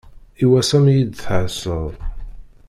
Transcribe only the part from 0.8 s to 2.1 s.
mi yi-d-thesseḍ.